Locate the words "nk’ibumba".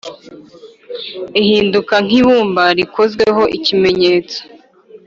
2.05-2.63